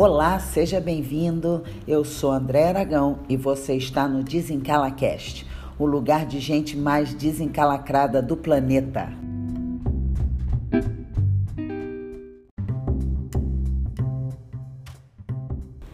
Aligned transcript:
Olá, 0.00 0.38
seja 0.38 0.80
bem-vindo. 0.80 1.64
Eu 1.84 2.04
sou 2.04 2.30
André 2.30 2.68
Aragão 2.68 3.18
e 3.28 3.36
você 3.36 3.74
está 3.74 4.06
no 4.06 4.22
Desencalacast, 4.22 5.44
o 5.76 5.84
lugar 5.84 6.24
de 6.24 6.38
gente 6.38 6.76
mais 6.76 7.12
desencalacrada 7.12 8.22
do 8.22 8.36
planeta. 8.36 9.12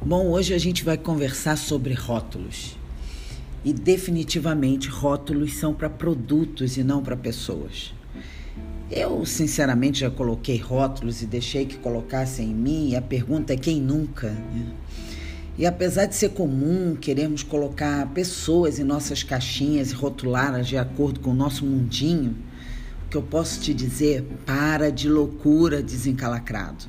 Bom, 0.05 0.29
hoje 0.29 0.53
a 0.53 0.59
gente 0.59 0.85
vai 0.85 0.99
conversar 0.99 1.57
sobre 1.57 1.95
rótulos. 1.95 2.77
E 3.65 3.73
definitivamente 3.73 4.91
rótulos 4.91 5.55
são 5.55 5.73
para 5.73 5.89
produtos 5.89 6.77
e 6.77 6.85
não 6.85 7.03
para 7.03 7.17
pessoas. 7.17 7.95
Eu, 8.97 9.27
sinceramente, 9.27 9.99
já 9.99 10.09
coloquei 10.09 10.57
rótulos 10.57 11.21
e 11.21 11.27
deixei 11.27 11.67
que 11.67 11.77
colocassem 11.79 12.53
em 12.53 12.55
mim, 12.55 12.91
e 12.91 12.97
a 12.97 13.03
pergunta 13.03 13.53
é 13.53 13.57
quem 13.57 13.81
nunca? 13.81 14.31
Né? 14.31 14.73
E 15.59 15.67
apesar 15.67 16.07
de 16.07 16.15
ser 16.15 16.29
comum 16.29 16.95
queremos 16.95 17.43
colocar 17.43 18.07
pessoas 18.15 18.79
em 18.79 18.85
nossas 18.85 19.25
caixinhas 19.25 19.91
e 19.91 19.95
rotulá-las 19.95 20.69
de 20.69 20.79
acordo 20.79 21.19
com 21.19 21.31
o 21.31 21.35
nosso 21.35 21.67
mundinho, 21.67 22.37
o 23.07 23.11
que 23.11 23.17
eu 23.17 23.23
posso 23.23 23.61
te 23.61 23.75
dizer, 23.75 24.23
para 24.47 24.93
de 24.93 25.09
loucura 25.09 25.83
desencalacrado. 25.83 26.87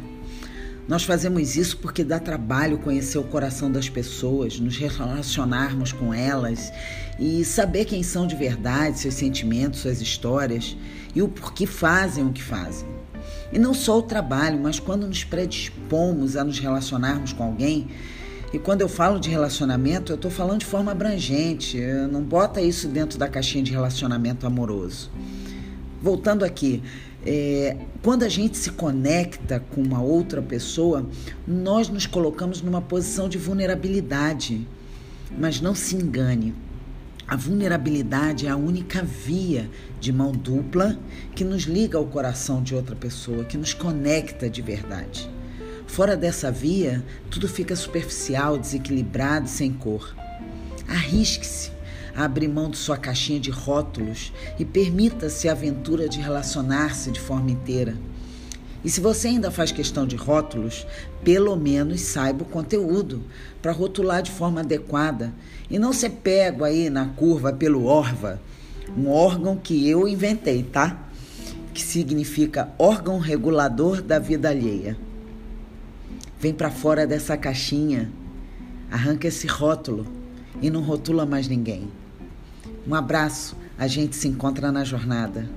Nós 0.88 1.04
fazemos 1.04 1.56
isso 1.56 1.78
porque 1.78 2.04
dá 2.04 2.20
trabalho 2.20 2.78
conhecer 2.78 3.18
o 3.18 3.24
coração 3.24 3.72
das 3.72 3.90
pessoas, 3.90 4.60
nos 4.60 4.78
relacionarmos 4.78 5.92
com 5.92 6.14
elas 6.14 6.72
e 7.20 7.44
saber 7.44 7.86
quem 7.86 8.04
são 8.04 8.28
de 8.28 8.36
verdade, 8.36 9.00
seus 9.00 9.16
sentimentos, 9.16 9.80
suas 9.80 10.00
histórias 10.00 10.78
e 11.16 11.24
o 11.24 11.28
porquê 11.28 11.66
fazem 11.66 12.28
o 12.28 12.32
que 12.32 12.44
fazem. 12.44 12.88
E 13.52 13.58
não 13.58 13.74
só 13.74 13.98
o 13.98 14.04
trabalho, 14.04 14.60
mas 14.62 14.80
quando 14.80 15.08
nos 15.08 15.24
predispomos 15.24 16.36
a 16.38 16.44
nos 16.44 16.60
relacionarmos 16.60 17.34
com 17.34 17.44
alguém, 17.44 17.88
e 18.54 18.60
quando 18.60 18.82
eu 18.82 18.88
falo 18.88 19.20
de 19.20 19.30
relacionamento, 19.30 20.12
eu 20.12 20.16
estou 20.16 20.30
falando 20.30 20.60
de 20.60 20.66
forma 20.66 20.92
abrangente, 20.92 21.82
não 22.12 22.22
bota 22.22 22.62
isso 22.62 22.88
dentro 22.88 23.18
da 23.18 23.28
caixinha 23.28 23.64
de 23.64 23.72
relacionamento 23.72 24.46
amoroso. 24.46 25.10
Voltando 26.02 26.46
aqui, 26.46 26.84
é, 27.26 27.78
quando 28.04 28.24
a 28.24 28.30
gente 28.30 28.58
se 28.58 28.72
conecta 28.72 29.60
com 29.60 29.82
uma 29.82 30.02
outra 30.02 30.42
pessoa, 30.42 31.10
nós 31.48 31.90
nos 31.90 32.06
colocamos 32.06 32.62
numa 32.62 32.82
posição 32.82 33.28
de 33.28 33.38
vulnerabilidade. 33.38 34.68
Mas 35.38 35.60
não 35.60 35.74
se 35.74 35.96
engane, 35.96 36.54
a 37.28 37.36
vulnerabilidade 37.36 38.46
é 38.46 38.50
a 38.50 38.56
única 38.56 39.02
via 39.02 39.68
de 40.00 40.12
mão 40.14 40.32
dupla 40.32 41.00
que 41.34 41.44
nos 41.44 41.64
liga 41.64 41.98
ao 41.98 42.06
coração 42.06 42.62
de 42.62 42.76
outra 42.76 42.96
pessoa, 42.96 43.44
que 43.44 43.58
nos 43.58 43.74
conecta 43.74 44.48
de 44.48 44.62
verdade. 44.62 45.28
Fora 45.88 46.16
dessa 46.16 46.52
via, 46.52 47.04
tudo 47.32 47.48
fica 47.48 47.76
superficial, 47.76 48.58
desequilibrado 48.60 49.50
sem 49.50 49.74
cor. 49.74 50.16
Arrisque-se 50.88 51.75
a 52.16 52.24
abrir 52.24 52.48
mão 52.48 52.70
de 52.70 52.78
sua 52.78 52.98
caixinha 52.98 53.40
de 53.40 53.52
rótulos 53.52 54.32
e 54.58 54.64
permita-se 54.64 55.50
a 55.50 55.52
aventura 55.52 56.08
de 56.08 56.20
relacionar-se 56.20 57.12
de 57.12 57.20
forma 57.20 57.52
inteira. 57.52 57.96
E 58.86 58.90
se 58.90 59.02
você 59.02 59.30
ainda 59.30 59.50
faz 59.50 59.72
questão 59.72 60.06
de 60.06 60.16
rótulos, 60.16 60.86
pelo 61.24 61.56
menos 61.56 62.02
saiba 62.02 62.44
o 62.44 62.48
conteúdo 62.48 63.24
para 63.60 63.72
rotular 63.72 64.22
de 64.22 64.30
forma 64.30 64.62
adequada 64.62 65.34
e 65.70 65.80
não 65.80 65.92
ser 65.92 66.12
pego 66.12 66.64
aí 66.64 66.88
na 66.90 67.08
curva 67.08 67.52
pelo 67.52 67.86
ORVA, 67.86 68.40
um 68.96 69.10
órgão 69.10 69.58
que 69.58 69.90
eu 69.90 70.08
inventei, 70.08 70.62
tá? 70.62 71.04
Que 71.74 71.82
significa 71.82 72.70
órgão 72.78 73.18
regulador 73.18 74.04
da 74.04 74.20
vida 74.20 74.50
alheia. 74.50 74.96
Vem 76.40 76.54
para 76.54 76.70
fora 76.70 77.08
dessa 77.08 77.36
caixinha, 77.36 78.12
arranca 78.92 79.28
esse 79.28 79.48
rótulo 79.48 80.06
e 80.62 80.70
não 80.70 80.82
rotula 80.82 81.26
mais 81.26 81.48
ninguém. 81.48 81.90
Um 82.88 82.94
abraço, 82.94 83.58
a 83.80 83.88
gente 83.88 84.16
se 84.16 84.28
encontra 84.28 84.72
na 84.72 84.84
jornada. 84.84 85.50